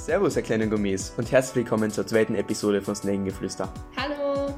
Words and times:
Servus, 0.00 0.34
ihr 0.34 0.42
kleinen 0.42 0.70
Gummis 0.70 1.12
und 1.18 1.30
herzlich 1.30 1.56
willkommen 1.56 1.90
zur 1.90 2.06
zweiten 2.06 2.34
Episode 2.34 2.80
von 2.80 2.94
Snagengeflüster. 2.94 3.70
Hallo! 3.98 4.54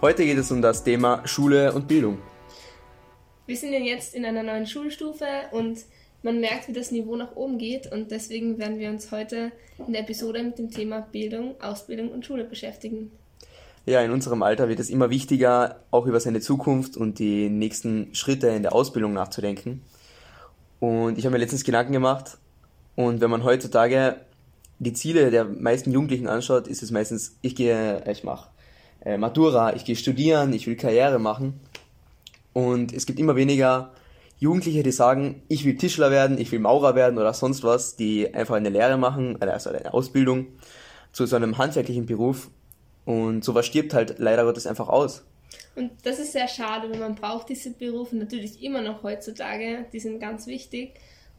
Heute 0.00 0.24
geht 0.24 0.38
es 0.38 0.52
um 0.52 0.62
das 0.62 0.84
Thema 0.84 1.26
Schule 1.26 1.72
und 1.72 1.88
Bildung. 1.88 2.18
Wir 3.46 3.56
sind 3.56 3.72
ja 3.72 3.80
jetzt 3.80 4.14
in 4.14 4.24
einer 4.24 4.44
neuen 4.44 4.64
Schulstufe 4.64 5.26
und 5.50 5.80
man 6.22 6.40
merkt, 6.40 6.68
wie 6.68 6.72
das 6.72 6.92
Niveau 6.92 7.16
nach 7.16 7.34
oben 7.34 7.58
geht 7.58 7.90
und 7.92 8.12
deswegen 8.12 8.58
werden 8.58 8.78
wir 8.78 8.88
uns 8.88 9.10
heute 9.10 9.50
in 9.84 9.92
der 9.92 10.02
Episode 10.02 10.40
mit 10.44 10.56
dem 10.56 10.70
Thema 10.70 11.00
Bildung, 11.00 11.60
Ausbildung 11.60 12.12
und 12.12 12.24
Schule 12.24 12.44
beschäftigen. 12.44 13.10
Ja, 13.86 14.02
in 14.02 14.12
unserem 14.12 14.44
Alter 14.44 14.68
wird 14.68 14.78
es 14.78 14.88
immer 14.88 15.10
wichtiger, 15.10 15.80
auch 15.90 16.06
über 16.06 16.20
seine 16.20 16.40
Zukunft 16.40 16.96
und 16.96 17.18
die 17.18 17.50
nächsten 17.50 18.14
Schritte 18.14 18.50
in 18.50 18.62
der 18.62 18.72
Ausbildung 18.72 19.14
nachzudenken. 19.14 19.82
Und 20.78 21.18
ich 21.18 21.26
habe 21.26 21.32
mir 21.32 21.40
letztens 21.40 21.64
Gedanken 21.64 21.92
gemacht 21.92 22.38
und 22.94 23.20
wenn 23.20 23.30
man 23.30 23.42
heutzutage 23.42 24.20
die 24.78 24.92
Ziele 24.92 25.30
der 25.30 25.44
meisten 25.44 25.92
Jugendlichen 25.92 26.28
anschaut, 26.28 26.68
ist 26.68 26.82
es 26.82 26.90
meistens, 26.90 27.38
ich 27.42 27.54
gehe, 27.56 28.02
ich 28.10 28.24
mache 28.24 28.50
äh, 29.04 29.16
Matura, 29.16 29.74
ich 29.74 29.84
gehe 29.84 29.96
studieren, 29.96 30.52
ich 30.52 30.66
will 30.66 30.76
Karriere 30.76 31.18
machen. 31.18 31.60
Und 32.52 32.92
es 32.92 33.06
gibt 33.06 33.18
immer 33.18 33.36
weniger 33.36 33.92
Jugendliche, 34.38 34.82
die 34.82 34.92
sagen, 34.92 35.42
ich 35.48 35.64
will 35.64 35.76
Tischler 35.76 36.10
werden, 36.10 36.38
ich 36.38 36.52
will 36.52 36.58
Maurer 36.58 36.94
werden 36.94 37.18
oder 37.18 37.32
sonst 37.32 37.64
was, 37.64 37.96
die 37.96 38.34
einfach 38.34 38.56
eine 38.56 38.68
Lehre 38.68 38.98
machen, 38.98 39.40
also 39.40 39.70
eine 39.70 39.94
Ausbildung 39.94 40.46
zu 41.12 41.24
so 41.26 41.36
einem 41.36 41.56
handwerklichen 41.56 42.06
Beruf. 42.06 42.50
Und 43.04 43.44
sowas 43.44 43.66
stirbt 43.66 43.94
halt 43.94 44.18
leider 44.18 44.44
Gottes 44.44 44.66
einfach 44.66 44.88
aus. 44.88 45.24
Und 45.74 45.92
das 46.02 46.18
ist 46.18 46.32
sehr 46.32 46.48
schade, 46.48 46.90
weil 46.90 46.98
man 46.98 47.14
braucht 47.14 47.48
diese 47.48 47.70
Berufe 47.70 48.16
natürlich 48.16 48.62
immer 48.62 48.82
noch 48.82 49.02
heutzutage, 49.02 49.86
die 49.92 50.00
sind 50.00 50.18
ganz 50.18 50.46
wichtig. 50.46 50.94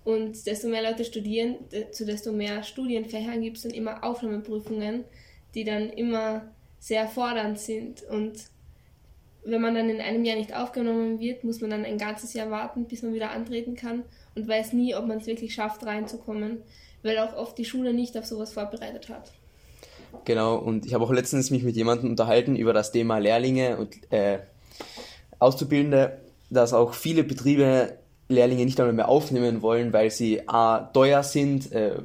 Und 0.07 0.45
desto 0.47 0.69
mehr 0.69 0.81
Leute 0.81 1.03
studieren, 1.03 1.57
zu 1.91 2.05
desto 2.05 2.31
mehr 2.31 2.63
Studienfächern 2.63 3.41
gibt 3.41 3.57
es 3.57 3.63
dann 3.63 3.73
immer 3.73 4.05
Aufnahmeprüfungen, 4.05 5.03
die 5.53 5.65
dann 5.65 5.89
immer 5.89 6.43
sehr 6.79 7.09
fordernd 7.09 7.59
sind. 7.59 8.03
Und 8.03 8.45
wenn 9.43 9.59
man 9.59 9.75
dann 9.75 9.89
in 9.89 9.99
einem 9.99 10.23
Jahr 10.23 10.37
nicht 10.37 10.55
aufgenommen 10.55 11.19
wird, 11.19 11.43
muss 11.43 11.59
man 11.59 11.71
dann 11.71 11.83
ein 11.83 11.97
ganzes 11.97 12.33
Jahr 12.33 12.49
warten, 12.49 12.85
bis 12.85 13.01
man 13.01 13.13
wieder 13.13 13.31
antreten 13.31 13.75
kann 13.75 14.03
und 14.33 14.47
weiß 14.47 14.71
nie, 14.71 14.95
ob 14.95 15.07
man 15.07 15.17
es 15.17 15.27
wirklich 15.27 15.53
schafft, 15.53 15.85
reinzukommen, 15.85 16.59
weil 17.03 17.17
auch 17.17 17.35
oft 17.35 17.57
die 17.57 17.65
Schule 17.65 17.93
nicht 17.93 18.17
auf 18.17 18.25
sowas 18.25 18.53
vorbereitet 18.53 19.09
hat. 19.09 19.33
Genau, 20.23 20.55
und 20.55 20.85
ich 20.85 20.93
habe 20.93 21.03
auch 21.03 21.11
letztens 21.11 21.51
mich 21.51 21.63
mit 21.63 21.75
jemandem 21.75 22.11
unterhalten 22.11 22.55
über 22.55 22.71
das 22.71 22.93
Thema 22.93 23.17
Lehrlinge 23.17 23.75
und 23.75 23.97
äh, 24.13 24.39
Auszubildende, 25.37 26.21
dass 26.49 26.71
auch 26.71 26.93
viele 26.93 27.25
Betriebe 27.25 27.97
Lehrlinge 28.29 28.65
nicht 28.65 28.79
einmal 28.79 28.93
mehr 28.93 29.09
aufnehmen 29.09 29.61
wollen, 29.61 29.93
weil 29.93 30.11
sie 30.11 30.47
A, 30.47 30.79
teuer 30.79 31.23
sind, 31.23 31.71
äh, 31.71 31.97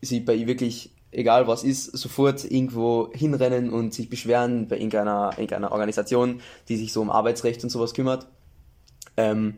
sie 0.00 0.20
bei 0.20 0.46
wirklich, 0.46 0.92
egal 1.12 1.46
was 1.46 1.62
ist, 1.62 1.84
sofort 1.96 2.44
irgendwo 2.44 3.10
hinrennen 3.12 3.70
und 3.70 3.94
sich 3.94 4.08
beschweren 4.08 4.68
bei 4.68 4.76
irgendeiner, 4.76 5.30
irgendeiner 5.36 5.72
Organisation, 5.72 6.40
die 6.68 6.76
sich 6.76 6.92
so 6.92 7.00
um 7.00 7.10
Arbeitsrecht 7.10 7.62
und 7.62 7.70
sowas 7.70 7.94
kümmert. 7.94 8.26
Ähm, 9.16 9.56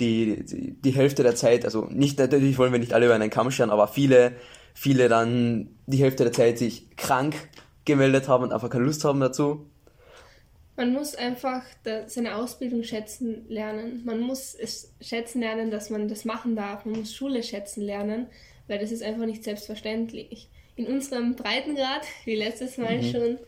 die, 0.00 0.44
die, 0.44 0.80
die 0.80 0.90
Hälfte 0.90 1.22
der 1.22 1.36
Zeit, 1.36 1.64
also 1.64 1.86
nicht 1.90 2.18
natürlich 2.18 2.58
wollen 2.58 2.72
wir 2.72 2.80
nicht 2.80 2.94
alle 2.94 3.06
über 3.06 3.14
einen 3.14 3.30
Kamm 3.30 3.50
scheren, 3.50 3.70
aber 3.70 3.88
viele, 3.88 4.32
viele 4.74 5.08
dann 5.08 5.68
die 5.86 5.98
Hälfte 5.98 6.24
der 6.24 6.32
Zeit 6.32 6.58
sich 6.58 6.96
krank 6.96 7.36
gemeldet 7.84 8.28
haben 8.28 8.44
und 8.44 8.52
einfach 8.52 8.70
keine 8.70 8.84
Lust 8.84 9.04
haben 9.04 9.20
dazu 9.20 9.66
man 10.76 10.92
muss 10.92 11.14
einfach 11.14 11.62
seine 12.06 12.36
Ausbildung 12.36 12.82
schätzen 12.82 13.44
lernen. 13.48 14.02
Man 14.04 14.20
muss 14.20 14.54
es 14.54 14.92
schätzen 15.00 15.40
lernen, 15.40 15.70
dass 15.70 15.90
man 15.90 16.08
das 16.08 16.24
machen 16.24 16.56
darf. 16.56 16.84
Man 16.84 17.00
muss 17.00 17.14
Schule 17.14 17.42
schätzen 17.42 17.82
lernen, 17.82 18.26
weil 18.68 18.78
das 18.78 18.90
ist 18.90 19.02
einfach 19.02 19.26
nicht 19.26 19.44
selbstverständlich. 19.44 20.48
In 20.76 20.86
unserem 20.86 21.36
Breitengrad, 21.36 22.02
wie 22.24 22.36
letztes 22.36 22.78
Mal 22.78 23.02
mhm. 23.02 23.12
schon 23.12 23.38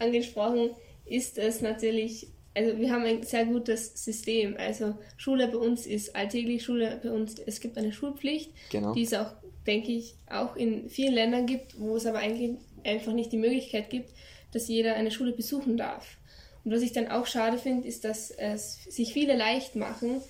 angesprochen, 0.00 0.70
ist 1.06 1.38
es 1.38 1.60
natürlich, 1.60 2.26
also 2.54 2.76
wir 2.78 2.90
haben 2.90 3.04
ein 3.04 3.22
sehr 3.22 3.44
gutes 3.44 4.04
System. 4.04 4.56
Also 4.58 4.94
Schule 5.16 5.46
bei 5.48 5.58
uns 5.58 5.86
ist 5.86 6.16
alltäglich, 6.16 6.64
Schule 6.64 6.98
bei 7.00 7.10
uns, 7.10 7.38
es 7.38 7.60
gibt 7.60 7.78
eine 7.78 7.92
Schulpflicht, 7.92 8.50
genau. 8.70 8.92
die 8.94 9.02
es 9.02 9.14
auch, 9.14 9.32
denke 9.64 9.92
ich, 9.92 10.16
auch 10.28 10.56
in 10.56 10.88
vielen 10.88 11.14
Ländern 11.14 11.46
gibt, 11.46 11.78
wo 11.78 11.96
es 11.96 12.06
aber 12.06 12.18
eigentlich 12.18 12.56
einfach 12.82 13.12
nicht 13.12 13.30
die 13.30 13.38
Möglichkeit 13.38 13.90
gibt, 13.90 14.10
dass 14.52 14.66
jeder 14.66 14.94
eine 14.94 15.12
Schule 15.12 15.32
besuchen 15.32 15.76
darf. 15.76 16.18
Und 16.64 16.72
was 16.72 16.82
ich 16.82 16.92
dann 16.92 17.08
auch 17.08 17.26
schade 17.26 17.58
finde, 17.58 17.86
ist, 17.86 18.04
dass 18.04 18.30
es 18.30 18.84
sich 18.84 19.12
viele 19.12 19.36
leicht 19.36 19.76
machen 19.76 20.22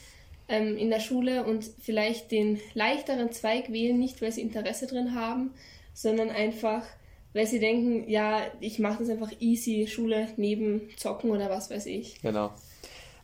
ähm, 0.48 0.76
in 0.76 0.90
der 0.90 1.00
Schule 1.00 1.44
und 1.44 1.64
vielleicht 1.80 2.30
den 2.30 2.60
leichteren 2.74 3.32
Zweig 3.32 3.72
wählen, 3.72 3.98
nicht 3.98 4.20
weil 4.20 4.32
sie 4.32 4.42
Interesse 4.42 4.86
drin 4.86 5.14
haben, 5.14 5.52
sondern 5.92 6.30
einfach, 6.30 6.84
weil 7.32 7.46
sie 7.46 7.60
denken, 7.60 8.08
ja, 8.08 8.42
ich 8.60 8.78
mache 8.78 8.98
das 9.00 9.10
einfach 9.10 9.30
easy, 9.40 9.86
Schule 9.86 10.28
neben 10.36 10.82
Zocken 10.96 11.30
oder 11.30 11.50
was 11.50 11.70
weiß 11.70 11.86
ich. 11.86 12.20
Genau. 12.20 12.52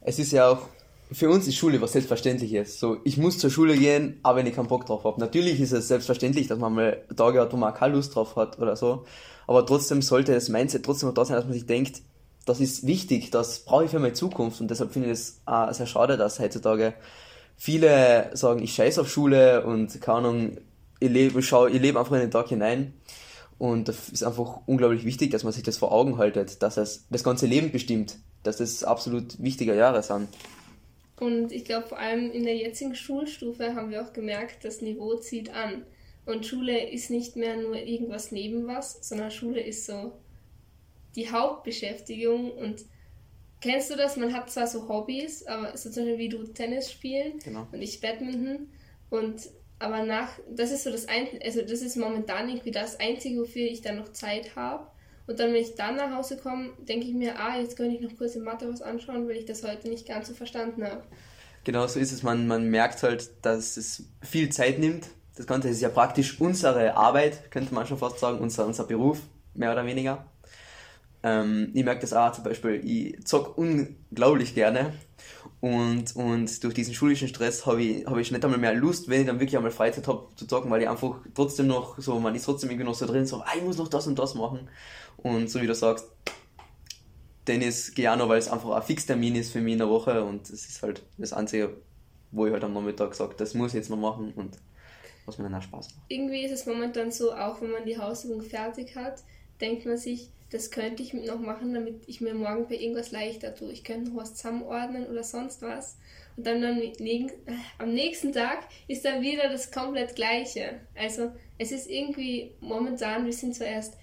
Es 0.03 0.19
ist 0.19 0.33
ja 0.33 0.49
auch 0.49 0.69
für 1.13 1.29
uns 1.29 1.47
ist 1.49 1.57
Schule 1.57 1.81
was 1.81 1.93
Selbstverständliches. 1.93 2.79
So, 2.79 2.99
ich 3.05 3.17
muss 3.17 3.39
zur 3.39 3.51
Schule 3.51 3.77
gehen, 3.77 4.21
aber 4.23 4.39
wenn 4.39 4.47
ich 4.47 4.55
keinen 4.55 4.69
Bock 4.69 4.87
drauf 4.87 5.05
habe. 5.05 5.19
Natürlich 5.21 5.61
ist 5.61 5.73
es 5.73 5.89
selbstverständlich, 5.89 6.47
dass 6.47 6.59
man 6.59 6.73
mal 6.73 7.05
Tage 7.17 7.41
hat, 7.41 7.53
wo 7.53 7.57
man 7.57 7.75
keine 7.75 7.95
Lust 7.95 8.15
drauf 8.15 8.37
hat 8.37 8.59
oder 8.59 8.77
so. 8.77 9.05
Aber 9.47 9.67
trotzdem 9.67 10.03
sollte 10.03 10.33
das 10.33 10.49
Mindset 10.49 10.85
trotzdem 10.85 11.09
noch 11.09 11.15
da 11.15 11.25
sein, 11.25 11.37
dass 11.37 11.45
man 11.45 11.55
sich 11.55 11.67
denkt, 11.67 12.03
das 12.47 12.61
ist 12.61 12.87
wichtig, 12.87 13.31
das 13.31 13.61
brauche 13.61 13.85
ich 13.85 13.91
für 13.91 13.99
meine 13.99 14.15
Zukunft 14.15 14.61
und 14.61 14.71
deshalb 14.71 14.93
finde 14.93 15.09
ich 15.09 15.13
es 15.13 15.41
auch 15.47 15.73
sehr 15.73 15.87
schade, 15.87 16.17
dass 16.17 16.41
heutzutage 16.41 16.95
viele 17.57 18.31
sagen, 18.35 18.63
ich 18.63 18.75
scheiße 18.75 19.01
auf 19.01 19.11
Schule 19.11 19.65
und 19.65 20.01
keine 20.01 20.19
Ahnung, 20.19 20.57
ich 21.01 21.11
lebe, 21.11 21.43
schau, 21.43 21.67
ich 21.67 21.81
lebe 21.81 21.99
einfach 21.99 22.15
in 22.15 22.21
den 22.21 22.31
Tag 22.31 22.49
hinein. 22.49 22.95
Und 23.59 23.89
das 23.89 24.09
ist 24.09 24.23
einfach 24.23 24.61
unglaublich 24.65 25.05
wichtig, 25.05 25.31
dass 25.33 25.45
man 25.45 25.53
sich 25.53 25.63
das 25.63 25.77
vor 25.77 25.93
Augen 25.93 26.17
haltet, 26.17 26.63
dass 26.63 26.79
es 26.79 27.07
das 27.11 27.23
ganze 27.23 27.47
Leben 27.47 27.71
bestimmt, 27.73 28.17
dass 28.43 28.57
das 28.57 28.85
absolut 28.85 29.43
wichtige 29.43 29.77
Jahre 29.77 30.03
sind. 30.03 30.29
Und 31.19 31.53
ich 31.53 31.67
glaube, 31.67 31.89
vor 31.89 31.99
allem 31.99 32.31
in 32.31 32.45
der 32.45 32.57
jetzigen 32.57 32.95
Schulstufe 32.95 33.75
haben 33.75 33.91
wir 33.91 34.03
auch 34.03 34.15
gemerkt, 34.15 34.65
das 34.65 34.81
Niveau 34.81 35.17
zieht 35.17 35.53
an. 35.53 35.83
Und 36.25 36.47
Schule 36.47 36.89
ist 36.91 37.11
nicht 37.11 37.37
mehr 37.37 37.57
nur 37.57 37.77
irgendwas 37.77 38.33
neben 38.33 38.67
was, 38.67 38.97
sondern 39.03 39.31
Schule 39.31 39.61
ist 39.61 39.85
so 39.85 40.13
die 41.17 41.31
Hauptbeschäftigung 41.31 42.53
und 42.53 42.85
kennst 43.61 43.91
du 43.91 43.97
das? 43.97 44.17
Man 44.17 44.33
hat 44.33 44.51
zwar 44.51 44.67
so 44.67 44.89
Hobbys, 44.89 45.47
aber 45.47 45.77
so 45.77 45.91
zum 45.91 46.05
Beispiel 46.05 46.19
wie 46.19 46.29
du 46.29 46.45
Tennis 46.45 46.91
spielen 46.91 47.39
genau. 47.45 47.67
und 47.73 47.83
ich 47.83 48.01
Badminton 48.01 48.69
und 49.11 49.51
aber 49.81 50.05
nach, 50.05 50.29
das 50.49 50.71
ist 50.71 50.85
so 50.85 50.91
das 50.91 51.09
Einzige, 51.09 51.43
also 51.43 51.63
das 51.63 51.81
ist 51.81 51.97
momentan 51.97 52.49
irgendwie 52.49 52.71
das 52.71 53.01
Einzige, 53.01 53.41
wofür 53.41 53.63
ich 53.63 53.81
dann 53.81 53.97
noch 53.97 54.13
Zeit 54.13 54.55
habe. 54.55 54.87
Und 55.27 55.41
dann, 55.41 55.55
wenn 55.55 55.63
ich 55.63 55.75
dann 55.75 55.97
nach 55.97 56.15
Hause 56.15 56.37
komme, 56.37 56.71
denke 56.81 57.07
ich 57.07 57.15
mir, 57.15 57.39
ah, 57.39 57.59
jetzt 57.59 57.77
könnte 57.77 57.97
ich 57.97 58.03
noch 58.03 58.17
kurz 58.19 58.35
in 58.35 58.43
Mathe 58.43 58.71
was 58.71 58.83
anschauen, 58.83 59.27
weil 59.27 59.37
ich 59.37 59.47
das 59.47 59.63
heute 59.63 59.89
nicht 59.89 60.07
ganz 60.07 60.29
so 60.29 60.35
verstanden 60.35 60.85
habe. 60.85 61.03
Genau 61.65 61.87
so 61.87 61.99
ist 61.99 62.13
es. 62.13 62.23
Man, 62.23 62.47
man 62.47 62.69
merkt 62.69 63.03
halt, 63.03 63.31
dass 63.43 63.77
es 63.77 64.05
viel 64.23 64.51
Zeit 64.51 64.79
nimmt. 64.79 65.07
Das 65.37 65.47
Ganze 65.47 65.69
ist 65.69 65.81
ja 65.81 65.89
praktisch 65.89 66.41
unsere 66.41 66.97
Arbeit, 66.97 67.51
könnte 67.51 67.73
man 67.75 67.87
schon 67.87 67.97
fast 67.97 68.19
sagen, 68.19 68.39
unser, 68.39 68.67
unser 68.67 68.85
Beruf, 68.85 69.21
mehr 69.55 69.73
oder 69.73 69.87
weniger. 69.87 70.27
Ähm, 71.23 71.71
ich 71.75 71.85
merke 71.85 72.01
das 72.01 72.13
auch 72.13 72.33
zum 72.33 72.45
Beispiel, 72.45 72.81
ich 72.85 73.25
zock 73.27 73.59
unglaublich 73.59 74.55
gerne 74.55 74.95
und, 75.61 76.17
und 76.17 76.65
durch 76.65 76.73
diesen 76.73 76.95
schulischen 76.95 77.29
Stress 77.29 77.67
habe 77.67 77.83
ich, 77.83 78.07
hab 78.07 78.17
ich 78.17 78.31
nicht 78.33 78.45
einmal 78.45 78.59
mehr 78.59 78.75
Lust, 78.75 79.09
wenn 79.09 79.21
ich 79.21 79.27
dann 79.27 79.39
wirklich 79.39 79.57
einmal 79.57 79.71
Freizeit 79.71 80.09
habe 80.09 80.29
zu 80.35 80.47
zocken, 80.47 80.71
weil 80.71 80.81
ich 80.81 80.89
einfach 80.89 81.21
trotzdem 81.35 81.67
noch 81.67 81.99
so, 81.99 82.19
man 82.19 82.35
ist 82.35 82.45
trotzdem 82.45 82.71
irgendwie 82.71 82.87
noch 82.87 82.95
so 82.95 83.07
drin, 83.07 83.27
so, 83.27 83.43
ah, 83.43 83.53
ich 83.55 83.63
muss 83.63 83.77
noch 83.77 83.89
das 83.89 84.07
und 84.07 84.19
das 84.19 84.35
machen. 84.35 84.69
Und 85.19 85.51
so 85.51 85.61
wie 85.61 85.67
du 85.67 85.75
sagst, 85.75 86.07
Tennis 87.45 87.95
gehe 87.95 88.11
auch 88.11 88.17
noch, 88.17 88.29
weil 88.29 88.39
es 88.39 88.49
einfach 88.49 88.71
ein 88.71 88.83
Fixtermin 88.83 89.35
ist 89.35 89.53
für 89.53 89.61
mich 89.61 89.75
in 89.75 89.81
der 89.81 89.89
Woche 89.91 90.25
und 90.25 90.49
es 90.49 90.67
ist 90.67 90.83
halt 90.83 91.03
das 91.19 91.35
Einzige, 91.35 91.77
wo 92.31 92.47
ich 92.47 92.53
halt 92.53 92.65
am 92.65 92.73
Nachmittag 92.73 93.15
sage, 93.15 93.35
das 93.37 93.53
muss 93.53 93.73
ich 93.73 93.75
jetzt 93.75 93.91
noch 93.91 93.99
machen 93.99 94.33
und 94.37 94.57
was 95.27 95.37
mir 95.37 95.45
dann 95.45 95.57
auch 95.57 95.63
Spaß 95.63 95.95
macht. 95.95 96.05
Irgendwie 96.09 96.45
ist 96.45 96.53
es 96.53 96.65
momentan 96.65 97.11
so, 97.11 97.35
auch 97.35 97.61
wenn 97.61 97.71
man 97.71 97.85
die 97.85 97.99
Hausübung 97.99 98.41
fertig 98.41 98.97
hat, 98.97 99.23
denkt 99.61 99.85
man 99.85 99.99
sich, 99.99 100.31
das 100.51 100.71
könnte 100.71 101.03
ich 101.03 101.13
noch 101.13 101.39
machen, 101.39 101.75
damit 101.75 102.03
ich 102.07 102.21
mir 102.21 102.35
morgen 102.35 102.67
bei 102.69 102.75
irgendwas 102.75 103.13
leichter 103.13 103.55
tue. 103.55 103.71
Ich 103.73 103.85
könnte 103.85 104.11
noch 104.11 104.23
was 104.23 104.35
zusammenordnen 104.35 105.07
oder 105.07 105.23
sonst 105.23 105.63
was. 105.63 105.97
Und 106.37 106.47
dann 106.47 106.65
am, 106.65 106.81
am 107.79 107.95
nächsten 107.95 108.33
Tag 108.33 108.67
ist 108.89 109.05
dann 109.05 109.23
wieder 109.23 109.49
das 109.49 109.71
komplett 109.71 110.17
Gleiche. 110.17 110.81
Also 110.97 111.33
es 111.59 111.71
ist 111.71 111.89
irgendwie 111.89 112.53
momentan, 112.61 113.27
wir 113.27 113.33
sind 113.33 113.55
zuerst 113.55 113.95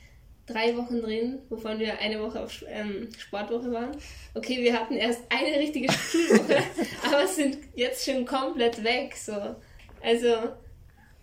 drei 0.46 0.76
Wochen 0.78 1.02
drin, 1.02 1.40
wovon 1.50 1.80
wir 1.80 2.00
eine 2.00 2.22
Woche 2.22 2.42
auf 2.42 2.64
ähm, 2.68 3.10
Sportwoche 3.18 3.72
waren. 3.72 3.92
Okay, 4.34 4.64
wir 4.64 4.80
hatten 4.80 4.96
erst 4.96 5.22
eine 5.30 5.60
richtige 5.60 5.92
Schulwoche, 5.92 6.64
aber 7.06 7.28
sind 7.28 7.58
jetzt 7.76 8.06
schon 8.10 8.26
komplett 8.26 8.84
weg. 8.84 9.16
So. 9.16 9.56
Also, 10.02 10.28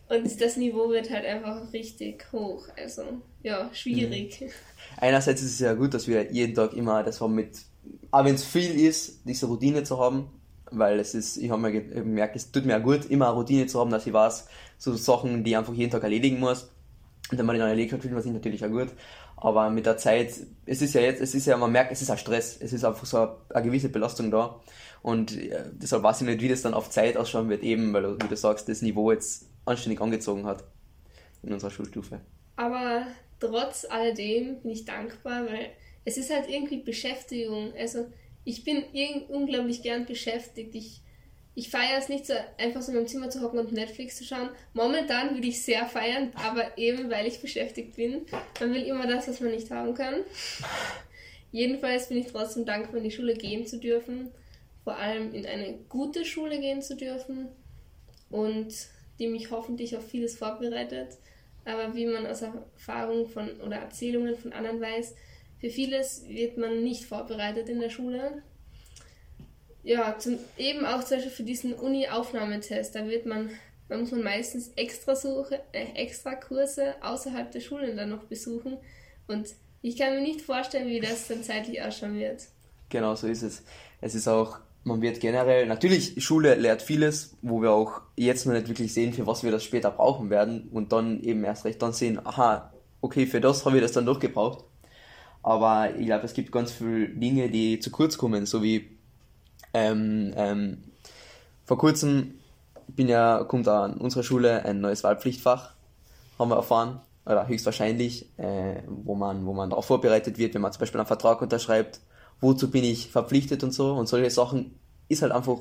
und 0.08 0.40
das 0.40 0.56
Niveau 0.56 0.88
wird 0.90 1.10
halt 1.10 1.24
einfach 1.24 1.72
richtig 1.72 2.26
hoch. 2.32 2.66
Also, 2.76 3.02
ja, 3.42 3.70
schwierig. 3.72 4.40
Mhm 4.40 4.50
einerseits 4.96 5.42
ist 5.42 5.52
es 5.52 5.60
ja 5.60 5.74
gut, 5.74 5.94
dass 5.94 6.08
wir 6.08 6.30
jeden 6.32 6.54
Tag 6.54 6.74
immer 6.74 7.02
das 7.02 7.20
haben 7.20 7.34
mit, 7.34 7.58
auch 8.10 8.24
wenn 8.24 8.34
es 8.34 8.44
viel 8.44 8.80
ist, 8.80 9.20
diese 9.24 9.46
Routine 9.46 9.82
zu 9.84 9.98
haben, 9.98 10.30
weil 10.70 10.98
es 10.98 11.14
ist, 11.14 11.36
ich 11.36 11.50
habe 11.50 11.60
mir 11.60 11.72
gemerkt, 11.72 12.36
es 12.36 12.50
tut 12.50 12.64
mir 12.64 12.80
gut, 12.80 13.06
immer 13.06 13.28
eine 13.28 13.36
Routine 13.36 13.66
zu 13.66 13.80
haben, 13.80 13.90
dass 13.90 14.06
ich 14.06 14.12
weiß, 14.12 14.46
so 14.78 14.94
Sachen, 14.94 15.44
die 15.44 15.50
ich 15.50 15.56
einfach 15.56 15.74
jeden 15.74 15.90
Tag 15.90 16.02
erledigen 16.02 16.40
muss. 16.40 16.70
Und 17.30 17.38
wenn 17.38 17.46
man 17.46 17.56
in 17.56 17.62
einer 17.62 17.74
Lehre 17.74 17.98
fühlt 17.98 18.12
man 18.12 18.32
natürlich 18.32 18.64
auch 18.64 18.70
gut. 18.70 18.88
Aber 19.36 19.70
mit 19.70 19.86
der 19.86 19.96
Zeit, 19.96 20.32
es 20.66 20.82
ist 20.82 20.94
ja 20.94 21.00
jetzt, 21.00 21.20
es 21.20 21.34
ist 21.34 21.46
ja, 21.46 21.56
man 21.56 21.72
merkt, 21.72 21.92
es 21.92 22.02
ist 22.02 22.10
ein 22.10 22.18
Stress. 22.18 22.56
Es 22.60 22.72
ist 22.72 22.84
einfach 22.84 23.06
so 23.06 23.18
eine, 23.18 23.36
eine 23.50 23.64
gewisse 23.64 23.88
Belastung 23.88 24.30
da. 24.30 24.60
Und 25.02 25.36
äh, 25.36 25.64
deshalb 25.72 26.02
weiß 26.02 26.22
ich 26.22 26.26
nicht, 26.26 26.40
wie 26.40 26.48
das 26.48 26.62
dann 26.62 26.74
auf 26.74 26.90
Zeit 26.90 27.16
ausschauen 27.16 27.48
wird, 27.48 27.62
eben, 27.62 27.92
weil, 27.92 28.16
wie 28.20 28.28
du 28.28 28.36
sagst, 28.36 28.68
das 28.68 28.82
Niveau 28.82 29.10
jetzt 29.12 29.46
anständig 29.64 30.00
angezogen 30.00 30.46
hat 30.46 30.64
in 31.42 31.52
unserer 31.52 31.70
Schulstufe. 31.70 32.20
Aber 32.56 33.06
trotz 33.40 33.84
alledem 33.84 34.60
bin 34.60 34.70
ich 34.70 34.84
dankbar, 34.84 35.46
weil 35.46 35.70
es 36.04 36.16
ist 36.16 36.32
halt 36.32 36.48
irgendwie 36.48 36.78
Beschäftigung. 36.78 37.72
Also 37.78 38.06
ich 38.44 38.64
bin 38.64 38.84
unglaublich 39.28 39.82
gern 39.82 40.06
beschäftigt. 40.06 40.74
Ich, 40.74 41.00
ich 41.54 41.70
feiere 41.70 41.98
es 41.98 42.08
nicht 42.08 42.26
so, 42.26 42.34
einfach 42.58 42.82
so 42.82 42.92
in 42.92 42.98
meinem 42.98 43.08
Zimmer 43.08 43.30
zu 43.30 43.40
hocken 43.40 43.58
und 43.58 43.72
Netflix 43.72 44.16
zu 44.16 44.24
schauen. 44.24 44.50
Momentan 44.74 45.34
würde 45.34 45.46
ich 45.46 45.62
sehr 45.62 45.86
feiern, 45.86 46.30
aber 46.34 46.76
eben 46.76 47.10
weil 47.10 47.26
ich 47.26 47.40
beschäftigt 47.40 47.96
bin. 47.96 48.26
Man 48.60 48.74
will 48.74 48.82
immer 48.82 49.06
das, 49.06 49.28
was 49.28 49.40
man 49.40 49.50
nicht 49.50 49.70
haben 49.70 49.94
kann. 49.94 50.16
Jedenfalls 51.52 52.08
bin 52.08 52.18
ich 52.18 52.26
trotzdem 52.26 52.64
dankbar, 52.64 52.96
in 52.96 53.04
die 53.04 53.10
Schule 53.10 53.34
gehen 53.34 53.66
zu 53.66 53.78
dürfen. 53.78 54.30
Vor 54.82 54.96
allem 54.96 55.32
in 55.32 55.46
eine 55.46 55.78
gute 55.88 56.24
Schule 56.24 56.60
gehen 56.60 56.82
zu 56.82 56.96
dürfen. 56.96 57.48
Und 58.28 58.74
die 59.18 59.28
mich 59.28 59.50
hoffentlich 59.50 59.96
auf 59.96 60.06
vieles 60.06 60.36
vorbereitet. 60.36 61.18
Aber 61.64 61.94
wie 61.94 62.06
man 62.06 62.26
aus 62.26 62.42
Erfahrung 62.42 63.28
von 63.28 63.60
oder 63.60 63.76
Erzählungen 63.76 64.36
von 64.36 64.52
anderen 64.52 64.80
weiß, 64.80 65.14
für 65.60 65.70
vieles 65.70 66.28
wird 66.28 66.58
man 66.58 66.82
nicht 66.82 67.04
vorbereitet 67.04 67.68
in 67.68 67.80
der 67.80 67.90
Schule. 67.90 68.42
Ja, 69.82 70.18
zum, 70.18 70.38
eben 70.58 70.84
auch 70.84 71.02
zum 71.04 71.18
Beispiel 71.18 71.32
für 71.32 71.42
diesen 71.42 71.74
Uni-Aufnahmetest, 71.74 72.94
da 72.94 73.06
wird 73.06 73.26
man, 73.26 73.50
da 73.88 73.96
muss 73.96 74.10
man 74.10 74.22
meistens 74.22 74.72
extra 74.76 75.14
Suche, 75.14 75.60
äh, 75.72 75.86
extra 75.94 76.34
Kurse 76.34 76.94
außerhalb 77.02 77.50
der 77.50 77.60
Schule 77.60 77.94
dann 77.94 78.10
noch 78.10 78.24
besuchen. 78.24 78.78
Und 79.26 79.54
ich 79.82 79.96
kann 79.96 80.14
mir 80.14 80.22
nicht 80.22 80.40
vorstellen, 80.40 80.88
wie 80.88 81.00
das 81.00 81.28
dann 81.28 81.42
zeitlich 81.42 81.82
ausschauen 81.82 82.18
wird. 82.18 82.42
Genau, 82.88 83.14
so 83.14 83.26
ist 83.26 83.42
es. 83.42 83.62
Es 84.00 84.14
ist 84.14 84.28
auch 84.28 84.58
man 84.84 85.00
wird 85.00 85.20
generell, 85.20 85.66
natürlich, 85.66 86.22
Schule 86.22 86.54
lehrt 86.54 86.82
vieles, 86.82 87.36
wo 87.40 87.62
wir 87.62 87.72
auch 87.72 88.02
jetzt 88.16 88.46
noch 88.46 88.52
nicht 88.52 88.68
wirklich 88.68 88.92
sehen, 88.92 89.14
für 89.14 89.26
was 89.26 89.42
wir 89.42 89.50
das 89.50 89.64
später 89.64 89.90
brauchen 89.90 90.30
werden 90.30 90.68
und 90.72 90.92
dann 90.92 91.20
eben 91.22 91.42
erst 91.42 91.64
recht 91.64 91.80
dann 91.80 91.92
sehen, 91.92 92.20
aha, 92.24 92.70
okay, 93.00 93.26
für 93.26 93.40
das 93.40 93.64
haben 93.64 93.74
wir 93.74 93.80
das 93.80 93.92
dann 93.92 94.06
doch 94.06 94.20
gebraucht. 94.20 94.64
Aber 95.42 95.94
ich 95.96 96.06
glaube, 96.06 96.24
es 96.24 96.34
gibt 96.34 96.52
ganz 96.52 96.72
viele 96.72 97.08
Dinge, 97.08 97.48
die 97.50 97.78
zu 97.80 97.90
kurz 97.90 98.18
kommen, 98.18 98.46
so 98.46 98.62
wie 98.62 98.90
ähm, 99.72 100.32
ähm, 100.36 100.84
vor 101.64 101.78
kurzem 101.78 102.34
bin 102.86 103.08
ja, 103.08 103.42
kommt 103.44 103.66
an 103.68 103.94
unserer 103.94 104.22
Schule 104.22 104.64
ein 104.64 104.80
neues 104.80 105.02
Wahlpflichtfach, 105.02 105.72
haben 106.38 106.50
wir 106.50 106.56
erfahren, 106.56 107.00
oder 107.24 107.48
höchstwahrscheinlich, 107.48 108.28
äh, 108.38 108.82
wo 108.86 109.14
man, 109.14 109.46
wo 109.46 109.54
man 109.54 109.70
darauf 109.70 109.86
vorbereitet 109.86 110.36
wird, 110.36 110.54
wenn 110.54 110.60
man 110.60 110.72
zum 110.72 110.80
Beispiel 110.80 111.00
einen 111.00 111.06
Vertrag 111.06 111.40
unterschreibt 111.40 112.00
wozu 112.44 112.70
bin 112.70 112.84
ich 112.84 113.08
verpflichtet 113.08 113.64
und 113.64 113.72
so. 113.72 113.92
Und 113.92 114.08
solche 114.08 114.30
Sachen 114.30 114.78
ist 115.08 115.22
halt 115.22 115.32
einfach, 115.32 115.58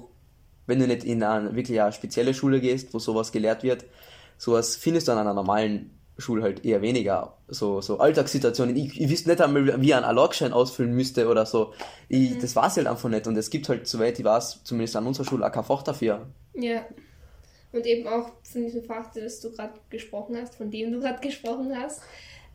wenn 0.68 0.80
du 0.80 0.88
nicht 0.88 1.04
in 1.04 1.24
eine 1.24 1.56
wirklich 1.56 1.82
eine 1.82 1.92
spezielle 1.92 2.34
Schule 2.34 2.62
gehst, 2.62 2.94
wo 2.94 3.00
sowas 3.00 3.32
gelehrt 3.32 3.64
wird, 3.64 3.86
sowas 4.38 4.76
findest 4.76 5.08
du 5.08 5.14
an 5.14 5.18
einer 5.18 5.34
normalen 5.34 5.92
Schule 6.18 6.44
halt 6.44 6.64
eher 6.64 6.82
weniger. 6.82 7.38
So, 7.48 7.82
so 7.82 8.00
Alltagssituationen. 8.00 8.76
Ich, 8.76 9.00
ich 9.00 9.10
wüsste 9.10 9.30
nicht 9.30 9.42
einmal, 9.42 9.82
wie 9.82 9.88
ich 9.88 9.96
einen 9.96 10.54
ausfüllen 10.54 10.94
müsste 10.94 11.28
oder 11.28 11.46
so. 11.46 11.74
Ich, 12.08 12.32
mhm. 12.32 12.40
Das 12.40 12.56
weiß 12.56 12.74
ich 12.74 12.78
halt 12.78 12.88
einfach 12.88 13.10
nicht. 13.10 13.26
Und 13.26 13.36
es 13.38 13.50
gibt 13.50 13.68
halt, 13.70 13.88
soweit 13.88 14.20
ich 14.20 14.26
weiß, 14.26 14.62
zumindest 14.64 14.96
an 14.96 15.08
unserer 15.08 15.26
Schule 15.26 15.46
auch 15.48 15.52
kein 15.52 15.64
Fach 15.64 15.82
dafür. 15.82 16.28
Ja. 16.54 16.86
Und 17.72 17.88
eben 17.88 18.08
auch 18.08 18.30
von 18.44 18.64
diesem 18.64 18.84
Fach, 18.84 19.12
das 19.16 19.42
du 19.42 19.52
gerade 19.52 19.74
gesprochen 19.90 20.38
hast, 20.40 20.54
von 20.56 20.70
dem 20.70 20.92
du 20.92 21.00
gerade 21.00 21.20
gesprochen 21.20 21.74
hast, 21.76 22.02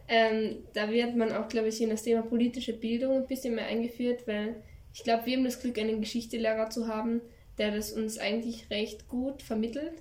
ähm, 0.09 0.65
da 0.73 0.91
wird 0.91 1.17
man 1.17 1.33
auch, 1.33 1.49
glaube 1.49 1.69
ich, 1.69 1.81
in 1.81 1.91
das 1.91 2.03
Thema 2.03 2.23
politische 2.23 2.73
Bildung 2.73 3.17
ein 3.17 3.27
bisschen 3.27 3.55
mehr 3.55 3.67
eingeführt, 3.67 4.27
weil 4.27 4.63
ich 4.95 5.05
glaube, 5.05 5.27
wir 5.27 5.37
haben 5.37 5.45
das 5.45 5.61
Glück, 5.61 5.79
einen 5.79 6.01
Geschichtelehrer 6.01 6.71
zu 6.71 6.89
haben, 6.89 7.21
der 7.59 7.73
das 7.73 7.93
uns 7.93 8.19
eigentlich 8.19 8.71
recht 8.71 9.07
gut 9.09 9.43
vermittelt. 9.43 9.93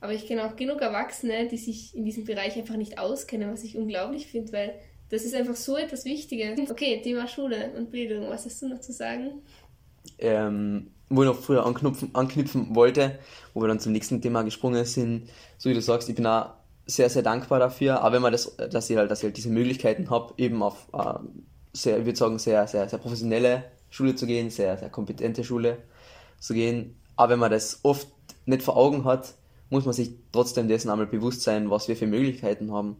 Aber 0.00 0.12
ich 0.12 0.26
kenne 0.26 0.44
auch 0.44 0.56
genug 0.56 0.80
Erwachsene, 0.80 1.46
die 1.46 1.58
sich 1.58 1.94
in 1.94 2.04
diesem 2.04 2.24
Bereich 2.24 2.56
einfach 2.56 2.76
nicht 2.76 2.98
auskennen, 2.98 3.52
was 3.52 3.62
ich 3.62 3.76
unglaublich 3.76 4.26
finde, 4.26 4.52
weil 4.52 4.74
das 5.10 5.24
ist 5.24 5.34
einfach 5.34 5.54
so 5.54 5.76
etwas 5.76 6.04
Wichtiges. 6.04 6.58
Okay, 6.70 7.00
Thema 7.02 7.28
Schule 7.28 7.72
und 7.76 7.90
Bildung, 7.92 8.28
was 8.28 8.44
hast 8.44 8.60
du 8.62 8.68
noch 8.68 8.80
zu 8.80 8.92
sagen? 8.92 9.42
Ähm, 10.18 10.90
wo 11.08 11.22
ich 11.22 11.28
noch 11.28 11.38
früher 11.38 11.64
anknüpfen, 11.64 12.10
anknüpfen 12.14 12.74
wollte, 12.74 13.18
wo 13.54 13.60
wir 13.60 13.68
dann 13.68 13.78
zum 13.78 13.92
nächsten 13.92 14.20
Thema 14.20 14.42
gesprungen 14.42 14.84
sind, 14.84 15.28
so 15.58 15.70
wie 15.70 15.74
du 15.74 15.82
sagst, 15.82 16.08
ich 16.08 16.16
bin 16.16 16.26
auch 16.26 16.54
sehr, 16.86 17.08
sehr 17.10 17.22
dankbar 17.22 17.58
dafür. 17.58 18.00
Aber 18.00 18.16
wenn 18.16 18.22
man 18.22 18.32
das, 18.32 18.56
dass 18.56 18.90
ich 18.90 18.96
halt, 18.96 19.10
dass 19.10 19.20
ich 19.20 19.24
halt 19.24 19.36
diese 19.36 19.50
Möglichkeiten 19.50 20.10
habe, 20.10 20.34
eben 20.36 20.62
auf 20.62 20.88
äh, 20.92 21.14
sehr, 21.72 21.98
ich 21.98 22.04
würde 22.04 22.18
sagen, 22.18 22.38
sehr, 22.38 22.66
sehr, 22.66 22.88
sehr 22.88 22.98
professionelle 22.98 23.64
Schule 23.90 24.14
zu 24.14 24.26
gehen, 24.26 24.50
sehr, 24.50 24.76
sehr 24.78 24.90
kompetente 24.90 25.44
Schule 25.44 25.78
zu 26.38 26.54
gehen. 26.54 26.96
Aber 27.16 27.32
wenn 27.32 27.38
man 27.38 27.50
das 27.50 27.80
oft 27.82 28.08
nicht 28.46 28.62
vor 28.62 28.76
Augen 28.76 29.04
hat, 29.04 29.34
muss 29.70 29.84
man 29.84 29.94
sich 29.94 30.10
trotzdem 30.32 30.68
dessen 30.68 30.90
einmal 30.90 31.06
bewusst 31.06 31.42
sein, 31.42 31.70
was 31.70 31.88
wir 31.88 31.96
für 31.96 32.06
Möglichkeiten 32.06 32.72
haben. 32.72 32.96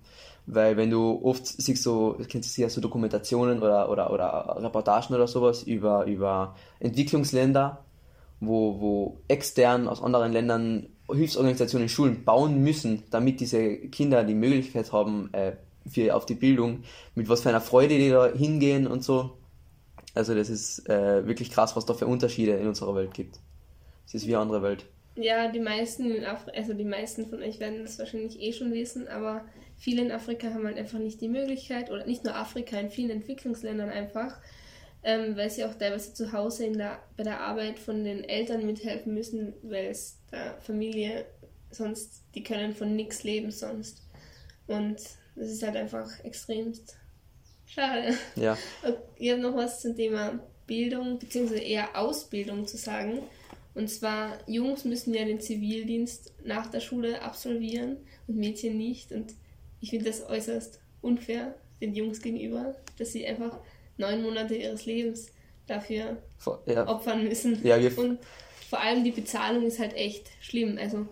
Weil 0.46 0.76
wenn 0.76 0.90
du 0.90 1.20
oft 1.23 1.46
siehst 1.46 1.82
so, 1.82 2.17
kennst 2.29 2.56
du 2.56 2.62
ja 2.62 2.69
so 2.69 2.81
Dokumentationen 2.81 3.62
oder, 3.62 3.90
oder, 3.90 4.12
oder 4.12 4.56
Reportagen 4.58 5.14
oder 5.14 5.29
sowas 5.29 5.62
über, 5.62 6.05
über 6.06 6.56
Entwicklungsländer, 6.81 7.84
wo, 8.40 8.81
wo 8.81 9.20
extern 9.29 9.87
aus 9.87 10.02
anderen 10.02 10.32
Ländern 10.32 10.88
Hilfsorganisationen 11.10 11.88
Schulen 11.88 12.25
bauen 12.25 12.62
müssen, 12.62 13.02
damit 13.10 13.40
diese 13.40 13.76
Kinder 13.88 14.25
die 14.25 14.34
Möglichkeit 14.34 14.93
haben, 14.93 15.32
äh, 15.32 15.52
für, 15.88 16.14
auf 16.14 16.26
die 16.26 16.34
Bildung, 16.34 16.84
mit 17.14 17.28
was 17.28 17.43
für 17.43 17.49
einer 17.49 17.60
Freude 17.60 17.99
die 17.99 18.10
da 18.10 18.32
hingehen 18.32 18.87
und 18.87 19.02
so. 19.02 19.38
Also 20.14 20.34
das 20.34 20.50
ist 20.50 20.88
äh, 20.88 21.26
wirklich 21.26 21.50
krass, 21.50 21.75
was 21.75 21.87
da 21.87 21.94
für 21.94 22.06
Unterschiede 22.06 22.52
in 22.52 22.69
unserer 22.69 22.94
Welt 22.94 23.14
gibt. 23.14 23.40
Es 24.06 24.14
ist 24.14 24.26
wie 24.26 24.34
eine 24.34 24.43
andere 24.43 24.62
Welt. 24.62 24.84
Ja, 25.14 25.50
die 25.50 25.60
meisten 25.60 26.10
in 26.10 26.25
also 26.25 26.72
die 26.72 26.84
meisten 26.84 27.28
von 27.28 27.43
euch 27.43 27.60
werden 27.60 27.82
das 27.82 27.98
wahrscheinlich 27.98 28.40
eh 28.40 28.52
schon 28.52 28.72
wissen, 28.72 29.08
aber 29.08 29.44
viele 29.76 30.02
in 30.02 30.12
Afrika 30.12 30.48
haben 30.48 30.66
halt 30.66 30.78
einfach 30.78 30.98
nicht 30.98 31.20
die 31.20 31.28
Möglichkeit, 31.28 31.90
oder 31.90 32.06
nicht 32.06 32.25
nur 32.25 32.34
Afrika, 32.34 32.78
in 32.78 32.90
vielen 32.90 33.10
Entwicklungsländern 33.10 33.90
einfach, 33.90 34.38
ähm, 35.02 35.37
weil 35.37 35.50
sie 35.50 35.64
auch 35.64 35.75
teilweise 35.75 36.14
zu 36.14 36.32
Hause 36.32 36.64
in 36.64 36.78
der, 36.78 36.98
bei 37.16 37.25
der 37.25 37.40
Arbeit 37.40 37.78
von 37.78 38.05
den 38.05 38.25
Eltern 38.25 38.64
mithelfen 38.64 39.12
müssen, 39.12 39.52
weil 39.62 39.87
es 39.87 40.21
der 40.32 40.58
Familie 40.61 41.26
sonst, 41.70 42.23
die 42.34 42.43
können 42.43 42.75
von 42.75 42.96
nichts 42.96 43.23
leben 43.23 43.50
sonst. 43.50 44.02
Und 44.67 44.96
das 45.37 45.50
ist 45.50 45.62
halt 45.62 45.76
einfach 45.76 46.08
extremst 46.25 46.96
schade. 47.67 48.15
Ja. 48.36 48.56
Ich 49.17 49.31
habe 49.31 49.41
noch 49.41 49.55
was 49.55 49.81
zum 49.81 49.94
Thema 49.94 50.41
Bildung, 50.67 51.20
beziehungsweise 51.20 51.60
eher 51.60 51.96
Ausbildung 51.96 52.67
zu 52.67 52.77
sagen. 52.77 53.20
Und 53.74 53.89
zwar, 53.89 54.36
Jungs 54.48 54.84
müssen 54.84 55.15
ja 55.15 55.24
den 55.24 55.41
Zivildienst 55.41 56.32
nach 56.44 56.67
der 56.67 56.81
Schule 56.81 57.22
absolvieren 57.22 57.98
und 58.27 58.36
Mädchen 58.36 58.77
nicht. 58.77 59.12
Und 59.12 59.34
ich 59.81 59.91
finde 59.91 60.06
das 60.06 60.29
äußerst 60.29 60.81
unfair 61.01 61.55
den 61.81 61.94
Jungs 61.94 62.20
gegenüber, 62.20 62.74
dass 62.98 63.12
sie 63.12 63.24
einfach 63.24 63.60
neun 63.96 64.22
Monate 64.22 64.56
ihres 64.56 64.86
Lebens 64.86 65.31
dafür 65.69 66.17
ja. 66.67 66.86
opfern 66.89 67.24
müssen. 67.24 67.65
Ja, 67.65 67.77
und 67.77 68.19
vor 68.72 68.81
allem 68.81 69.05
die 69.05 69.10
Bezahlung 69.10 69.67
ist 69.67 69.79
halt 69.79 69.93
echt 69.93 70.31
schlimm. 70.41 70.79
Also 70.81 71.06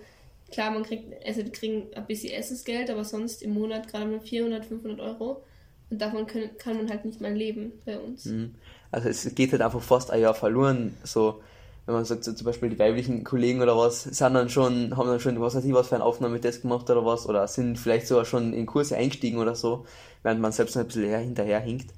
klar, 0.50 0.70
man 0.70 0.82
kriegt, 0.82 1.04
also 1.26 1.42
die 1.42 1.50
kriegen 1.50 1.88
ein 1.94 2.06
bisschen 2.06 2.32
Essensgeld, 2.32 2.88
aber 2.88 3.04
sonst 3.04 3.42
im 3.42 3.52
Monat 3.52 3.86
gerade 3.86 4.06
mal 4.06 4.18
400, 4.18 4.64
500 4.64 4.98
Euro. 4.98 5.42
Und 5.90 6.00
davon 6.00 6.26
können, 6.26 6.56
kann 6.56 6.78
man 6.78 6.88
halt 6.88 7.04
nicht 7.04 7.20
mal 7.20 7.34
leben 7.34 7.72
bei 7.84 7.98
uns. 7.98 8.24
Mhm. 8.24 8.54
Also 8.90 9.10
es 9.10 9.34
geht 9.34 9.52
halt 9.52 9.60
einfach 9.60 9.82
fast 9.82 10.10
ein 10.10 10.22
Jahr 10.22 10.32
verloren. 10.32 10.96
So, 11.04 11.42
wenn 11.84 11.96
man 11.96 12.06
sagt, 12.06 12.24
so 12.24 12.32
zum 12.32 12.46
Beispiel 12.46 12.70
die 12.70 12.78
weiblichen 12.78 13.24
Kollegen 13.24 13.60
oder 13.60 13.76
was, 13.76 14.04
sind 14.04 14.32
dann 14.32 14.48
schon, 14.48 14.96
haben 14.96 15.08
dann 15.08 15.20
schon, 15.20 15.38
was 15.38 15.54
weiß 15.54 15.64
ich, 15.66 15.74
was 15.74 15.88
für 15.88 15.96
ein 15.96 16.00
Aufnahmetest 16.00 16.62
gemacht 16.62 16.88
oder 16.88 17.04
was, 17.04 17.28
oder 17.28 17.46
sind 17.46 17.78
vielleicht 17.78 18.06
sogar 18.06 18.24
schon 18.24 18.54
in 18.54 18.64
Kurse 18.64 18.96
eingestiegen 18.96 19.38
oder 19.38 19.54
so, 19.54 19.84
während 20.22 20.40
man 20.40 20.52
selbst 20.52 20.76
noch 20.76 20.82
ein 20.84 20.86
bisschen 20.86 21.14
hinterher 21.14 21.60
hinkt. 21.60 21.92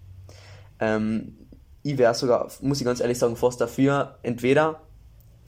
Ähm, 0.81 1.37
ich 1.85 1.97
wäre 1.99 2.16
sogar, 2.16 2.50
muss 2.62 2.81
ich 2.81 2.85
ganz 2.85 2.99
ehrlich 2.99 3.19
sagen, 3.19 3.37
fast 3.37 3.61
dafür, 3.61 4.19
entweder 4.25 4.81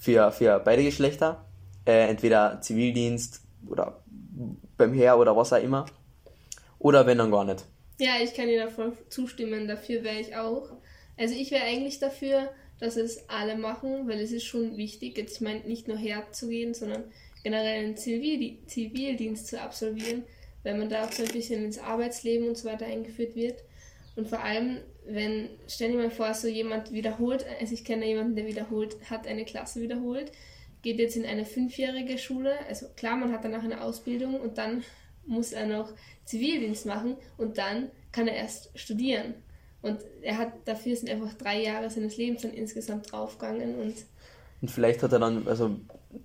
für, 0.04 0.30
für 0.32 0.60
beide 0.60 0.84
Geschlechter, 0.84 1.46
äh, 1.86 2.08
entweder 2.08 2.60
Zivildienst 2.60 3.40
oder 3.66 4.02
beim 4.76 4.92
Heer 4.92 5.18
oder 5.18 5.34
was 5.34 5.52
auch 5.52 5.62
immer, 5.62 5.86
oder 6.78 7.06
wenn 7.06 7.18
dann 7.18 7.30
gar 7.30 7.44
nicht. 7.44 7.64
Ja, 7.98 8.16
ich 8.22 8.34
kann 8.34 8.48
dir 8.48 8.64
davon 8.64 8.92
zustimmen, 9.08 9.66
dafür 9.66 10.04
wäre 10.04 10.20
ich 10.20 10.36
auch. 10.36 10.68
Also 11.16 11.34
ich 11.34 11.50
wäre 11.50 11.64
eigentlich 11.64 12.00
dafür, 12.00 12.50
dass 12.80 12.96
es 12.96 13.28
alle 13.30 13.56
machen, 13.56 14.06
weil 14.06 14.20
es 14.20 14.32
ist 14.32 14.44
schon 14.44 14.76
wichtig, 14.76 15.16
jetzt 15.16 15.36
ich 15.36 15.40
meine 15.40 15.60
nicht 15.60 15.88
nur 15.88 15.96
herzugehen, 15.96 16.74
sondern 16.74 17.04
generell 17.42 17.84
einen 17.84 17.96
Zivildienst 17.96 19.46
zu 19.46 19.60
absolvieren, 19.60 20.24
weil 20.64 20.76
man 20.76 20.90
da 20.90 21.04
auch 21.04 21.12
so 21.12 21.22
ein 21.22 21.32
bisschen 21.32 21.64
ins 21.64 21.78
Arbeitsleben 21.78 22.48
und 22.48 22.58
so 22.58 22.68
weiter 22.68 22.86
eingeführt 22.86 23.36
wird. 23.36 23.62
Und 24.16 24.28
vor 24.28 24.42
allem, 24.42 24.80
wenn, 25.06 25.50
stell 25.68 25.92
dir 25.92 25.98
mal 25.98 26.10
vor, 26.10 26.32
so 26.34 26.48
jemand 26.48 26.92
wiederholt, 26.92 27.44
also 27.60 27.74
ich 27.74 27.84
kenne 27.84 28.06
jemanden, 28.06 28.36
der 28.36 28.46
wiederholt, 28.46 28.96
hat 29.10 29.26
eine 29.26 29.44
Klasse 29.44 29.80
wiederholt, 29.80 30.32
geht 30.82 30.98
jetzt 30.98 31.16
in 31.16 31.26
eine 31.26 31.44
fünfjährige 31.44 32.18
Schule, 32.18 32.52
also 32.68 32.86
klar, 32.96 33.16
man 33.16 33.32
hat 33.32 33.44
danach 33.44 33.64
eine 33.64 33.82
Ausbildung 33.82 34.40
und 34.40 34.58
dann 34.58 34.84
muss 35.26 35.52
er 35.52 35.66
noch 35.66 35.92
Zivildienst 36.24 36.86
machen 36.86 37.16
und 37.36 37.58
dann 37.58 37.90
kann 38.12 38.28
er 38.28 38.36
erst 38.36 38.70
studieren. 38.78 39.34
Und 39.82 39.98
er 40.22 40.38
hat 40.38 40.52
dafür 40.64 40.96
sind 40.96 41.10
einfach 41.10 41.34
drei 41.34 41.62
Jahre 41.62 41.90
seines 41.90 42.16
Lebens 42.16 42.42
dann 42.42 42.52
insgesamt 42.52 43.12
draufgegangen 43.12 43.74
und. 43.74 43.94
Und 44.62 44.70
vielleicht 44.70 45.02
hat 45.02 45.12
er 45.12 45.18
dann, 45.18 45.46
also 45.46 45.76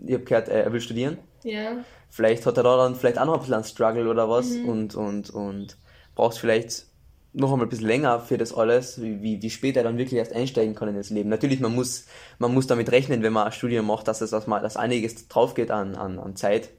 ich 0.06 0.14
habe 0.14 0.24
gehört, 0.24 0.48
er 0.48 0.72
will 0.72 0.80
studieren. 0.80 1.18
Ja. 1.44 1.84
Vielleicht 2.10 2.46
hat 2.46 2.56
er 2.56 2.64
da 2.64 2.78
dann 2.78 2.96
vielleicht 2.96 3.18
auch 3.18 3.26
noch 3.26 3.34
ein 3.34 3.40
bisschen 3.40 3.56
einen 3.56 3.64
Struggle 3.66 4.10
oder 4.10 4.30
was 4.30 4.50
mhm. 4.50 4.70
und, 4.70 4.96
und, 4.96 5.30
und 5.30 5.78
braucht 6.16 6.38
vielleicht 6.38 6.86
noch 7.34 7.52
einmal 7.52 7.68
ein 7.68 7.70
bisschen 7.70 7.88
länger 7.88 8.20
für 8.20 8.38
das 8.38 8.54
alles, 8.54 9.02
wie, 9.02 9.42
wie 9.42 9.50
spät 9.50 9.78
er 9.78 9.84
dann 9.84 9.98
wirklich 9.98 10.18
erst 10.18 10.34
einsteigen 10.34 10.76
kann 10.76 10.90
in 10.90 10.96
das 10.96 11.10
Leben. 11.10 11.30
Natürlich, 11.30 11.60
man 11.60 11.76
muss, 11.76 12.06
man 12.40 12.54
muss 12.54 12.68
damit 12.68 12.92
rechnen, 12.92 13.22
wenn 13.22 13.34
man 13.34 13.46
ein 13.46 13.52
Studium 13.52 13.86
macht, 13.86 14.08
dass 14.08 14.22
es 14.22 14.32
dass 14.32 14.48
mal, 14.48 14.62
dass 14.62 14.78
einiges 14.78 15.28
drauf 15.28 15.54
geht 15.54 15.70
an, 15.70 15.96
an, 15.96 16.18
an 16.18 16.36
Zeit, 16.36 16.70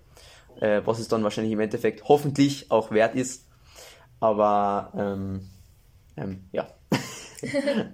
äh, 0.60 0.82
was 0.84 0.98
es 0.98 1.08
dann 1.08 1.22
wahrscheinlich 1.22 1.52
im 1.52 1.60
Endeffekt 1.60 2.08
hoffentlich 2.08 2.70
auch 2.70 2.90
wert 2.90 3.14
ist. 3.14 3.46
Aber 4.18 4.92
ähm, 4.96 5.48
ähm, 6.16 6.44
ja. 6.52 6.66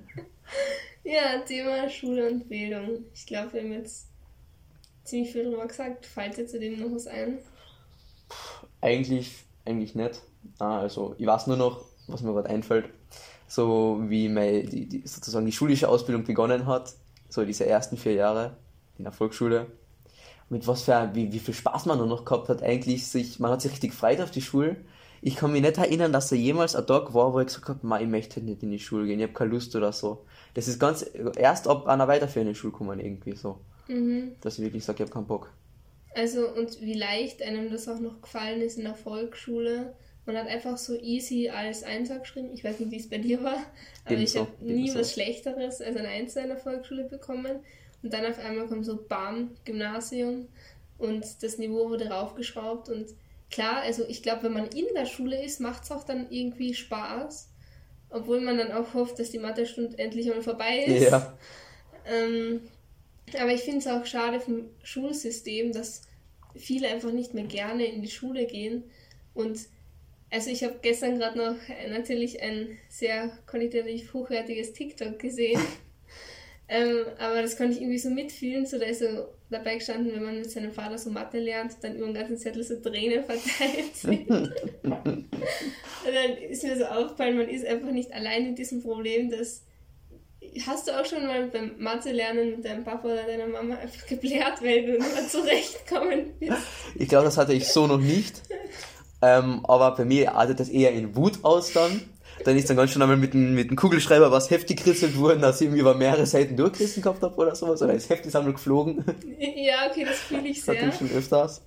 ja, 1.05 1.39
Thema 1.47 1.89
Schule 1.89 2.29
und 2.29 2.49
Bildung. 2.49 3.05
Ich 3.15 3.27
glaube, 3.27 3.53
wir 3.53 3.63
haben 3.63 3.73
jetzt 3.73 4.09
ziemlich 5.05 5.33
viel 5.33 5.45
drüber 5.45 5.67
gesagt. 5.67 6.07
Fällt 6.07 6.37
dir 6.37 6.47
zu 6.47 6.59
dem 6.59 6.81
noch 6.81 6.95
was 6.95 7.07
ein? 7.07 7.39
Eigentlich, 8.81 9.45
eigentlich 9.65 9.95
nicht. 9.95 10.23
Ah, 10.59 10.81
also 10.81 11.15
ich 11.19 11.27
weiß 11.27 11.47
nur 11.47 11.57
noch, 11.57 11.85
was 12.09 12.23
mir 12.23 12.33
gerade 12.33 12.49
einfällt, 12.49 12.87
so 13.49 14.01
wie 14.09 14.29
meine, 14.29 14.65
die, 14.65 14.87
die, 14.87 15.07
sozusagen 15.07 15.47
die 15.47 15.53
schulische 15.53 15.89
Ausbildung 15.89 16.25
begonnen 16.25 16.67
hat, 16.67 16.95
so 17.29 17.45
diese 17.45 17.67
ersten 17.67 17.97
vier 17.97 18.15
Jahre 18.15 18.57
in 18.99 19.05
der 19.05 19.13
Volksschule. 19.13 19.67
Mit 20.49 20.67
was 20.67 20.83
für, 20.83 21.11
wie, 21.15 21.33
wie 21.33 21.41
viel 21.41 21.55
Spaß 21.55 21.87
man 21.87 21.99
nur 21.99 22.07
noch 22.07 22.25
gehabt 22.25 22.49
hat, 22.49 22.63
eigentlich 22.63 23.07
sich, 23.09 23.41
man 23.41 23.51
hat 23.51 23.63
sich 23.63 23.73
richtig 23.73 23.91
gefreut 23.91 24.21
auf 24.21 24.31
die 24.31 24.43
Schule. 24.43 24.77
Ich 25.21 25.35
kann 25.35 25.51
mich 25.51 25.63
nicht 25.63 25.79
erinnern, 25.79 26.13
dass 26.13 26.29
da 26.29 26.37
jemals 26.37 26.77
ein 26.77 26.87
Tag 26.87 27.15
war, 27.15 27.33
wo 27.33 27.41
ich 27.41 27.49
gesagt 27.49 27.69
habe, 27.69 28.03
ich 28.03 28.09
möchte 28.09 28.41
nicht 28.41 28.63
in 28.63 28.71
die 28.71 28.79
Schule 28.79 29.07
gehen, 29.07 29.19
ich 29.19 29.25
habe 29.25 29.33
keine 29.33 29.51
Lust 29.51 29.75
oder 29.75 29.93
so. 29.93 30.25
Das 30.55 30.69
ist 30.69 30.79
ganz, 30.79 31.05
erst 31.37 31.67
ab 31.67 31.87
einer 31.87 32.07
weiterführenden 32.07 32.55
Schule 32.55 32.73
kommen 32.73 33.01
irgendwie 33.01 33.35
so. 33.35 33.59
Mhm. 33.89 34.33
Dass 34.41 34.59
ich 34.59 34.65
wirklich 34.65 34.85
sage, 34.85 34.99
ich 34.99 35.01
habe 35.03 35.13
keinen 35.13 35.27
Bock. 35.27 35.51
Also, 36.15 36.49
und 36.49 36.81
wie 36.81 36.95
leicht 36.95 37.43
einem 37.43 37.71
das 37.71 37.89
auch 37.89 37.99
noch 37.99 38.23
gefallen 38.23 38.63
ist 38.63 38.79
in 38.79 38.85
der 38.85 38.95
Volksschule, 38.95 39.95
man 40.27 40.37
hat 40.37 40.49
einfach 40.49 40.77
so 40.77 40.99
easy 41.01 41.49
als 41.49 41.85
Einser 41.85 42.19
geschrieben. 42.19 42.51
Ich 42.53 42.65
weiß 42.65 42.81
nicht, 42.81 42.91
wie 42.91 42.99
es 42.99 43.09
bei 43.09 43.19
dir 43.19 43.43
war, 43.43 43.65
aber 44.05 44.17
ich 44.17 44.37
habe 44.37 44.51
nie 44.61 44.83
Ebenso. 44.83 44.99
was 44.99 45.13
Schlechteres 45.13 45.81
als 45.81 45.97
ein 45.97 46.07
Einser 46.07 46.43
in 46.43 46.49
der 46.49 46.59
Volksschule 46.59 47.05
bekommen. 47.05 47.61
Und 48.03 48.13
dann 48.13 48.27
auf 48.27 48.39
einmal 48.39 48.67
kommt 48.67 48.85
so 48.85 48.97
BAM, 49.09 49.53
Gymnasium 49.65 50.49
und 50.99 51.25
das 51.43 51.59
Niveau 51.59 51.89
wurde 51.89 52.09
raufgeschraubt. 52.09 52.89
Und 52.89 53.07
klar, 53.51 53.83
also 53.83 54.05
ich 54.09 54.23
glaube, 54.23 54.45
wenn 54.45 54.53
man 54.53 54.67
in 54.69 54.87
der 54.95 55.07
Schule 55.07 55.43
ist, 55.43 55.61
macht 55.61 55.85
es 55.85 55.93
auch 55.93 56.05
dann 56.05 56.31
irgendwie 56.31 56.75
Spaß. 56.75 57.49
Obwohl 58.11 58.41
man 58.41 58.59
dann 58.59 58.73
auch 58.73 58.95
hofft, 58.95 59.19
dass 59.19 59.31
die 59.31 59.39
Mathestunde 59.39 59.99
endlich 59.99 60.27
mal 60.27 60.43
vorbei 60.43 60.85
ist. 60.85 61.11
Ja. 61.11 61.37
Ähm, 62.09 62.61
aber 63.39 63.53
ich 63.53 63.63
finde 63.63 63.79
es 63.79 63.87
auch 63.87 64.07
schade 64.07 64.41
vom 64.41 64.69
Schulsystem, 64.83 65.73
dass 65.73 66.03
viele 66.55 66.89
einfach 66.89 67.13
nicht 67.13 67.35
mehr 67.35 67.45
gerne 67.45 67.85
in 67.85 68.03
die 68.03 68.11
Schule 68.11 68.47
gehen 68.47 68.85
und 69.35 69.59
also 70.31 70.51
ich 70.51 70.65
habe 70.65 70.77
gestern 70.83 71.19
gerade 71.19 71.39
noch 71.39 71.57
natürlich 71.89 72.43
ein 72.43 72.79
sehr 72.89 73.31
qualitativ 73.47 74.13
hochwertiges 74.13 74.73
TikTok 74.73 75.19
gesehen. 75.19 75.61
ähm, 76.69 77.05
aber 77.19 77.43
das 77.43 77.57
konnte 77.57 77.75
ich 77.75 77.81
irgendwie 77.81 77.99
so 77.99 78.11
mitfühlen. 78.11 78.67
So, 78.67 78.79
da 78.79 78.87
ist 78.87 79.01
so 79.01 79.29
dabei 79.51 79.77
gestanden, 79.77 80.13
wenn 80.13 80.25
man 80.25 80.39
mit 80.39 80.51
seinem 80.51 80.73
Vater 80.73 80.99
so 80.99 81.11
Mathe 81.11 81.39
lernt, 81.39 81.77
dann 81.83 81.97
über 81.97 82.07
den 82.07 82.15
ganzen 82.15 82.37
Zettel 82.37 82.65
so 82.65 82.81
Tränen 82.81 83.25
verteilt 83.25 83.95
sind. 83.95 84.29
Und 84.29 84.55
dann 84.83 86.37
ist 86.49 86.65
mir 86.65 86.77
so 86.77 86.85
aufgefallen, 86.85 87.37
man 87.37 87.49
ist 87.49 87.65
einfach 87.65 87.93
nicht 87.93 88.13
allein 88.13 88.49
mit 88.49 88.59
diesem 88.59 88.83
Problem, 88.83 89.31
dass 89.31 89.63
Hast 90.67 90.89
du 90.89 90.99
auch 90.99 91.05
schon 91.05 91.27
mal 91.27 91.49
beim 91.49 91.73
Mathe-Lernen 91.79 92.53
mit 92.53 92.65
deinem 92.65 92.83
Papa 92.83 93.09
oder 93.09 93.25
deiner 93.25 93.47
Mama 93.47 93.75
einfach 93.77 94.07
geblärt, 94.07 94.63
weil 94.63 94.87
du 94.87 94.93
nicht 94.93 95.15
mehr 95.15 95.29
zurechtkommen 95.29 96.35
bist? 96.39 96.57
Ich 96.95 97.09
glaube, 97.09 97.27
das 97.27 97.37
hatte 97.37 97.53
ich 97.53 97.69
so 97.69 97.87
noch 97.87 97.99
nicht. 97.99 98.41
Ähm, 99.23 99.65
aber 99.65 99.97
bei 99.97 100.05
mir 100.05 100.35
artet 100.35 100.61
das 100.61 100.69
eher 100.69 100.93
in 100.93 101.17
Wut 101.17 101.39
aus 101.43 101.73
dann. 101.73 102.03
Dann 102.45 102.57
ist 102.57 102.69
dann 102.69 102.77
ganz 102.77 102.91
schön 102.91 103.01
einmal 103.01 103.17
mit 103.17 103.33
dem, 103.33 103.55
mit 103.55 103.71
dem 103.71 103.77
Kugelschreiber 103.77 104.31
was 104.31 104.51
heftig 104.51 104.79
gekritzelt 104.79 105.17
worden, 105.17 105.41
dass 105.41 105.61
ich 105.61 105.71
über 105.71 105.95
mehrere 105.95 106.27
Seiten 106.27 106.57
durchgerissen 106.57 107.03
gehabt 107.03 107.23
habe 107.23 107.35
oder 107.37 107.55
sowas. 107.55 107.81
Oder 107.81 107.95
ist 107.95 108.11
heftig 108.11 108.35
einmal 108.37 108.53
geflogen. 108.53 109.05
Ja, 109.39 109.89
okay, 109.91 110.05
das 110.05 110.19
fühle 110.19 110.49
ich 110.49 110.63
sehr. 110.63 110.75
Das 110.75 110.83
hatte 110.83 111.05
ich 111.05 111.11
schon 111.11 111.19
öfters. 111.19 111.63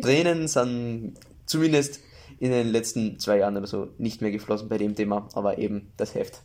Tränen 0.00 0.48
sind 0.48 1.14
zumindest 1.44 2.00
in 2.40 2.50
den 2.50 2.68
letzten 2.68 3.18
zwei 3.18 3.38
Jahren 3.38 3.56
oder 3.56 3.66
so 3.66 3.88
nicht 3.98 4.22
mehr 4.22 4.30
geflossen 4.30 4.68
bei 4.68 4.78
dem 4.78 4.94
Thema, 4.94 5.28
aber 5.34 5.58
eben 5.58 5.92
das 5.96 6.14
Heft. 6.14 6.40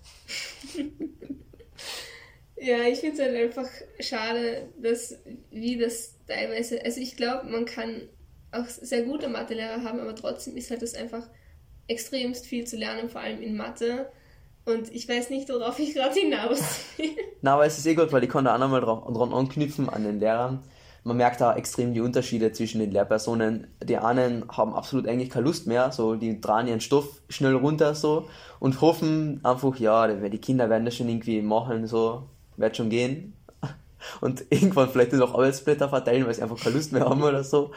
ja, 2.58 2.82
ich 2.84 3.00
finde 3.00 3.16
es 3.16 3.22
halt 3.22 3.36
einfach 3.36 3.70
schade, 4.00 4.70
dass 4.82 5.16
wie 5.52 5.78
das 5.78 6.16
teilweise, 6.28 6.84
also 6.84 7.00
ich 7.00 7.16
glaube, 7.16 7.48
man 7.50 7.66
kann 7.66 8.02
auch 8.54 8.68
sehr 8.68 9.04
gute 9.04 9.28
Mathelehrer 9.28 9.84
haben, 9.84 10.00
aber 10.00 10.16
trotzdem 10.16 10.56
ist 10.58 10.70
halt 10.70 10.82
das 10.82 10.96
einfach 10.96 11.24
extremst 11.88 12.46
viel 12.46 12.66
zu 12.66 12.78
lernen, 12.78 13.10
vor 13.10 13.22
allem 13.22 13.42
in 13.42 13.58
Mathe. 13.58 14.08
Und 14.66 14.94
ich 14.94 15.10
weiß 15.10 15.30
nicht, 15.30 15.50
worauf 15.50 15.78
ich 15.80 15.94
gerade 15.94 16.18
hinaus 16.18 16.62
will. 16.98 17.10
Na, 17.42 17.56
aber 17.56 17.66
es 17.66 17.78
ist 17.78 17.86
eh 17.86 17.96
gut, 17.96 18.12
weil 18.14 18.24
ich 18.24 18.30
kann 18.30 18.46
da 18.46 18.56
auch 18.56 18.60
nochmal 18.60 18.82
dran 18.82 19.34
anknüpfen 19.34 19.90
an 19.90 20.04
den 20.04 20.20
Lehrern. 20.20 20.64
Man 21.06 21.18
merkt 21.18 21.42
da 21.42 21.54
extrem 21.56 21.94
die 21.94 22.00
Unterschiede 22.00 22.54
zwischen 22.54 22.80
den 22.80 22.92
Lehrpersonen. 22.92 23.68
Die 23.84 23.98
einen 23.98 24.46
haben 24.50 24.74
absolut 24.74 25.06
eigentlich 25.06 25.30
keine 25.30 25.46
Lust 25.46 25.68
mehr, 25.68 25.92
so 25.92 26.16
die 26.16 26.40
dran 26.40 26.70
ihren 26.70 26.80
Stoff 26.80 27.22
schnell 27.28 27.56
runter 27.56 27.94
so 27.94 28.30
und 28.60 28.80
hoffen 28.80 29.42
einfach, 29.44 29.78
ja, 29.80 30.08
die 30.08 30.38
Kinder 30.38 30.70
werden 30.70 30.86
das 30.86 30.96
schon 30.96 31.10
irgendwie 31.10 31.42
machen, 31.42 31.88
so, 31.88 32.24
wird 32.56 32.78
schon 32.78 32.90
gehen. 32.90 33.34
Und 34.22 34.46
irgendwann 34.50 34.90
vielleicht 34.90 35.14
auch 35.16 35.34
Arbeitsblätter 35.34 35.90
verteilen, 35.90 36.26
weil 36.26 36.34
sie 36.34 36.42
einfach 36.42 36.60
keine 36.60 36.76
Lust 36.76 36.92
mehr 36.92 37.06
haben 37.06 37.24
oder 37.24 37.44
so. 37.44 37.72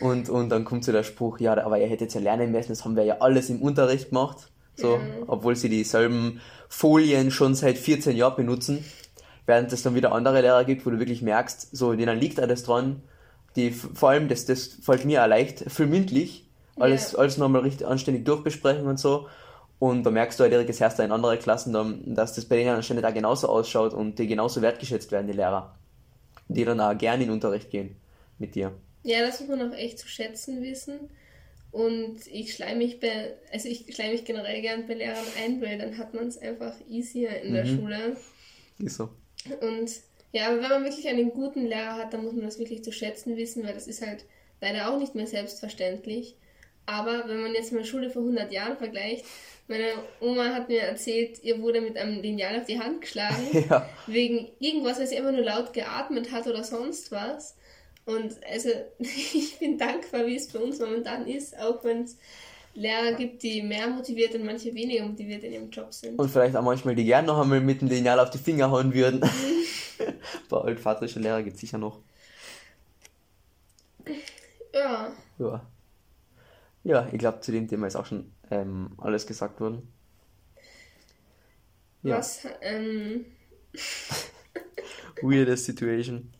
Und, 0.00 0.28
und 0.28 0.48
dann 0.50 0.64
kommt 0.64 0.84
so 0.84 0.92
der 0.92 1.02
Spruch, 1.02 1.40
ja, 1.40 1.56
aber 1.64 1.80
ihr 1.80 1.88
hättet 1.88 2.14
ja 2.14 2.20
lernen 2.20 2.52
müssen, 2.52 2.68
das 2.68 2.84
haben 2.84 2.96
wir 2.96 3.04
ja 3.04 3.18
alles 3.20 3.50
im 3.50 3.60
Unterricht 3.62 4.10
gemacht. 4.10 4.50
So, 4.76 4.98
mhm. 4.98 5.24
obwohl 5.26 5.56
sie 5.56 5.68
dieselben 5.68 6.40
Folien 6.68 7.32
schon 7.32 7.54
seit 7.54 7.78
14 7.78 8.16
Jahren 8.16 8.36
benutzen. 8.36 8.84
Während 9.44 9.72
es 9.72 9.82
dann 9.82 9.94
wieder 9.94 10.12
andere 10.12 10.40
Lehrer 10.40 10.64
gibt, 10.64 10.86
wo 10.86 10.90
du 10.90 10.98
wirklich 10.98 11.22
merkst, 11.22 11.74
so, 11.74 11.94
denen 11.94 12.18
liegt 12.18 12.38
alles 12.38 12.62
dran. 12.62 13.02
Die, 13.56 13.72
vor 13.72 14.10
allem, 14.10 14.28
das, 14.28 14.44
das 14.44 14.66
fällt 14.66 15.04
mir 15.04 15.24
auch 15.24 15.28
leicht, 15.28 15.64
viel 15.68 15.86
mündlich. 15.86 16.48
Alles, 16.76 17.12
ja. 17.12 17.18
alles 17.18 17.38
nochmal 17.38 17.62
richtig 17.62 17.86
anständig 17.86 18.24
durchbesprechen 18.24 18.86
und 18.86 19.00
so. 19.00 19.26
Und 19.80 20.04
da 20.04 20.10
merkst 20.10 20.38
du 20.38 20.42
halt 20.42 20.52
direkt, 20.52 20.78
herrscht 20.78 20.98
in 20.98 21.10
andere 21.10 21.38
Klassen, 21.38 21.72
dann, 21.72 22.14
dass 22.14 22.34
das 22.34 22.44
bei 22.44 22.56
denen 22.56 22.76
anscheinend 22.76 23.04
auch 23.04 23.14
genauso 23.14 23.48
ausschaut 23.48 23.94
und 23.94 24.18
die 24.18 24.26
genauso 24.26 24.60
wertgeschätzt 24.62 25.10
werden, 25.10 25.26
die 25.26 25.32
Lehrer. 25.32 25.74
Die 26.48 26.64
dann 26.64 26.80
auch 26.80 26.96
gerne 26.96 27.22
in 27.24 27.28
den 27.28 27.34
Unterricht 27.34 27.70
gehen 27.70 27.96
mit 28.38 28.54
dir. 28.54 28.72
Ja, 29.02 29.20
das 29.20 29.40
muss 29.40 29.48
man 29.48 29.70
auch 29.70 29.76
echt 29.76 29.98
zu 29.98 30.08
schätzen 30.08 30.62
wissen. 30.62 31.10
Und 31.70 32.26
ich 32.26 32.54
schleime 32.54 32.78
mich 32.78 32.98
bei, 32.98 33.34
also 33.52 33.68
ich 33.68 33.94
schleime 33.94 34.12
mich 34.12 34.24
generell 34.24 34.62
gern 34.62 34.86
bei 34.86 34.94
Lehrern 34.94 35.26
ein, 35.42 35.60
weil 35.60 35.78
dann 35.78 35.98
hat 35.98 36.14
man 36.14 36.26
es 36.26 36.38
einfach 36.38 36.74
easier 36.88 37.42
in 37.42 37.52
der 37.52 37.64
mhm. 37.64 37.76
Schule. 37.76 38.16
Ist 38.78 38.96
so. 38.96 39.10
Und 39.60 39.90
ja, 40.32 40.48
aber 40.48 40.62
wenn 40.62 40.70
man 40.70 40.84
wirklich 40.84 41.08
einen 41.08 41.30
guten 41.30 41.66
Lehrer 41.66 41.96
hat, 41.96 42.12
dann 42.12 42.24
muss 42.24 42.32
man 42.32 42.44
das 42.44 42.58
wirklich 42.58 42.84
zu 42.84 42.92
schätzen 42.92 43.36
wissen, 43.36 43.64
weil 43.64 43.74
das 43.74 43.86
ist 43.86 44.04
halt 44.04 44.24
leider 44.60 44.90
auch 44.90 44.98
nicht 44.98 45.14
mehr 45.14 45.26
selbstverständlich. 45.26 46.36
Aber 46.86 47.28
wenn 47.28 47.42
man 47.42 47.54
jetzt 47.54 47.72
mal 47.72 47.84
Schule 47.84 48.08
vor 48.08 48.22
100 48.22 48.50
Jahren 48.50 48.78
vergleicht, 48.78 49.24
meine 49.68 49.92
Oma 50.20 50.54
hat 50.54 50.68
mir 50.68 50.80
erzählt, 50.80 51.44
ihr 51.44 51.60
wurde 51.60 51.82
mit 51.82 51.98
einem 51.98 52.22
Lineal 52.22 52.58
auf 52.58 52.64
die 52.64 52.80
Hand 52.80 53.02
geschlagen, 53.02 53.46
ja. 53.68 53.88
wegen 54.06 54.48
irgendwas, 54.58 54.98
weil 54.98 55.06
sie 55.06 55.18
einfach 55.18 55.32
nur 55.32 55.42
laut 55.42 55.74
geatmet 55.74 56.32
hat 56.32 56.46
oder 56.46 56.64
sonst 56.64 57.12
was. 57.12 57.57
Und 58.08 58.40
also 58.50 58.70
ich 58.98 59.58
bin 59.58 59.76
dankbar, 59.76 60.26
wie 60.26 60.36
es 60.36 60.48
bei 60.48 60.58
uns 60.58 60.80
momentan 60.80 61.26
ist, 61.26 61.58
auch 61.58 61.84
wenn 61.84 62.04
es 62.04 62.16
Lehrer 62.72 63.12
gibt, 63.12 63.42
die 63.42 63.62
mehr 63.62 63.86
motiviert 63.88 64.34
und 64.34 64.46
manche 64.46 64.74
weniger 64.74 65.04
motiviert 65.04 65.44
in 65.44 65.52
ihrem 65.52 65.70
Job 65.70 65.92
sind. 65.92 66.18
Und 66.18 66.30
vielleicht 66.30 66.56
auch 66.56 66.62
manchmal, 66.62 66.94
die 66.94 67.04
gerne 67.04 67.26
noch 67.26 67.38
einmal 67.38 67.60
mit 67.60 67.82
dem 67.82 67.88
Lineal 67.88 68.18
auf 68.18 68.30
die 68.30 68.38
Finger 68.38 68.70
hauen 68.70 68.94
würden. 68.94 69.20
Bei 70.48 70.56
altvaterischen 70.56 71.22
Lehrer 71.22 71.42
gibt 71.42 71.56
es 71.56 71.60
sicher 71.60 71.76
noch. 71.76 71.98
Ja. 74.72 75.12
Ja. 75.38 75.66
Ja, 76.84 77.08
ich 77.12 77.18
glaube, 77.18 77.40
zu 77.40 77.52
dem 77.52 77.68
Thema 77.68 77.88
ist 77.88 77.96
auch 77.96 78.06
schon 78.06 78.32
ähm, 78.50 78.92
alles 78.96 79.26
gesagt 79.26 79.60
worden. 79.60 79.86
Ja. 82.02 82.18
Was? 82.18 82.46
Ähm... 82.62 83.26
Weirdest 85.20 85.66
Situation. 85.66 86.32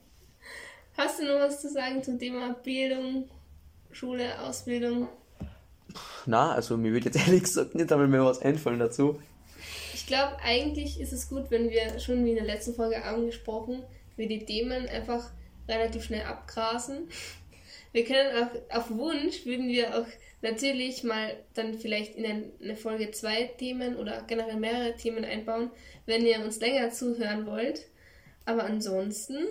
Hast 0.98 1.20
du 1.20 1.24
noch 1.26 1.38
was 1.38 1.60
zu 1.60 1.68
sagen 1.68 2.02
zum 2.02 2.18
Thema 2.18 2.56
Bildung, 2.64 3.30
Schule, 3.92 4.36
Ausbildung? 4.40 5.06
Na, 6.26 6.50
also 6.50 6.76
mir 6.76 6.92
wird 6.92 7.04
jetzt 7.04 7.16
ehrlich 7.24 7.44
gesagt 7.44 7.76
nicht 7.76 7.92
einmal 7.92 8.08
mehr 8.08 8.24
was 8.24 8.42
einfallen 8.42 8.80
dazu. 8.80 9.22
Ich 9.94 10.08
glaube, 10.08 10.36
eigentlich 10.42 11.00
ist 11.00 11.12
es 11.12 11.28
gut, 11.28 11.52
wenn 11.52 11.70
wir 11.70 12.00
schon 12.00 12.24
wie 12.24 12.30
in 12.30 12.34
der 12.34 12.46
letzten 12.46 12.74
Folge 12.74 13.04
angesprochen, 13.04 13.84
wir 14.16 14.26
die 14.26 14.44
Themen 14.44 14.88
einfach 14.88 15.30
relativ 15.68 16.02
schnell 16.02 16.22
abgrasen. 16.22 17.08
Wir 17.92 18.04
können 18.04 18.30
auch, 18.36 18.76
auf 18.76 18.90
Wunsch 18.90 19.46
würden 19.46 19.68
wir 19.68 20.00
auch 20.00 20.06
natürlich 20.42 21.04
mal 21.04 21.36
dann 21.54 21.74
vielleicht 21.74 22.16
in 22.16 22.50
eine 22.60 22.74
Folge 22.74 23.12
zwei 23.12 23.44
Themen 23.44 23.94
oder 23.94 24.24
generell 24.26 24.56
mehrere 24.56 24.96
Themen 24.96 25.24
einbauen, 25.24 25.70
wenn 26.06 26.26
ihr 26.26 26.40
uns 26.40 26.58
länger 26.58 26.90
zuhören 26.90 27.46
wollt. 27.46 27.86
Aber 28.46 28.64
ansonsten. 28.64 29.46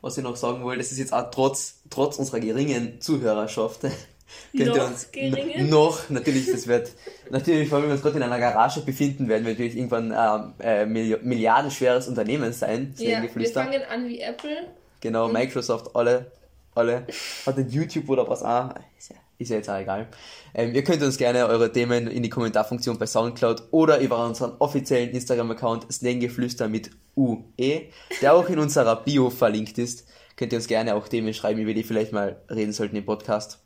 Was 0.00 0.16
ich 0.16 0.24
noch 0.24 0.36
sagen 0.36 0.62
wollte, 0.62 0.78
das 0.78 0.92
ist 0.92 0.98
jetzt 0.98 1.12
auch 1.12 1.30
trotz, 1.30 1.80
trotz 1.90 2.18
unserer 2.18 2.40
geringen 2.40 3.00
Zuhörerschaft. 3.00 3.80
Könnt 4.56 4.76
ihr 4.76 4.84
uns 4.84 5.10
geringen? 5.10 5.70
noch, 5.70 6.10
natürlich, 6.10 6.50
das 6.50 6.66
wird, 6.66 6.90
natürlich, 7.30 7.70
wenn 7.70 7.82
wir 7.84 7.90
uns 7.90 8.02
gerade 8.02 8.16
in 8.16 8.22
einer 8.22 8.38
Garage 8.38 8.80
befinden, 8.80 9.28
werden 9.28 9.44
wir 9.44 9.52
natürlich 9.52 9.76
irgendwann 9.76 10.12
ein 10.12 10.54
äh, 10.60 10.86
milliardenschweres 10.86 12.08
Unternehmen 12.08 12.52
sein. 12.52 12.94
Ja, 12.98 13.22
wir 13.22 13.50
fangen 13.50 13.82
an 13.90 14.06
wie 14.08 14.20
Apple. 14.20 14.68
Genau, 15.00 15.28
Microsoft, 15.28 15.94
alle, 15.94 16.30
alle, 16.74 17.06
hat 17.46 17.56
den 17.56 17.70
YouTube 17.70 18.08
oder 18.08 18.28
was 18.28 18.42
auch, 18.42 18.74
ist 18.98 19.10
ja, 19.10 19.16
ist 19.38 19.50
ja 19.50 19.56
jetzt 19.56 19.70
auch 19.70 19.78
egal. 19.78 20.08
Ähm, 20.54 20.74
ihr 20.74 20.84
könnt 20.84 21.02
uns 21.02 21.16
gerne 21.16 21.46
eure 21.46 21.72
Themen 21.72 22.08
in 22.08 22.22
die 22.22 22.28
Kommentarfunktion 22.28 22.98
bei 22.98 23.06
Soundcloud 23.06 23.68
oder 23.70 24.00
über 24.00 24.24
unseren 24.24 24.52
offiziellen 24.58 25.10
Instagram-Account 25.10 25.92
Slänggeflüster 25.92 26.68
mit 26.68 26.90
UE, 27.16 27.82
der 28.20 28.34
auch 28.34 28.48
in 28.48 28.58
unserer 28.58 28.96
Bio 28.96 29.30
verlinkt 29.30 29.78
ist. 29.78 30.06
Könnt 30.36 30.52
ihr 30.52 30.58
uns 30.58 30.68
gerne 30.68 30.94
auch 30.94 31.08
Themen 31.08 31.34
schreiben, 31.34 31.60
über 31.60 31.74
die 31.74 31.82
vielleicht 31.82 32.12
mal 32.12 32.40
reden 32.50 32.72
sollten 32.72 32.96
im 32.96 33.04
Podcast 33.04 33.60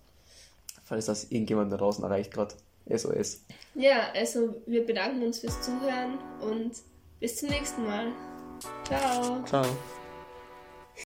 falls 0.93 1.07
das 1.07 1.25
irgendjemand 1.31 1.73
da 1.73 1.79
draußen 1.79 2.05
erreicht 2.05 2.33
gerade. 2.33 2.55
SOS. 2.95 3.45
Ja, 3.75 4.13
also 4.15 4.61
wir 4.67 4.85
bedanken 4.85 5.23
uns 5.23 5.39
fürs 5.39 5.59
Zuhören 5.63 6.19
und 6.41 6.73
bis 7.19 7.37
zum 7.37 7.49
nächsten 7.49 7.87
Mal. 7.87 8.13
Ciao. 8.85 9.43
Ciao. 9.45 9.65